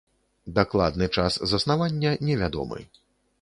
[0.59, 2.81] Дакладны час заснавання не вядомы.